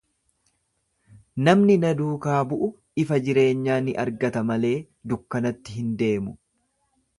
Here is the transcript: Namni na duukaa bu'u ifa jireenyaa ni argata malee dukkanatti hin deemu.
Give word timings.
Namni 1.47 1.75
na 1.83 1.91
duukaa 1.99 2.39
bu'u 2.53 2.69
ifa 3.05 3.21
jireenyaa 3.29 3.77
ni 3.89 3.95
argata 4.07 4.45
malee 4.53 4.75
dukkanatti 5.15 5.79
hin 5.79 5.95
deemu. 6.03 6.37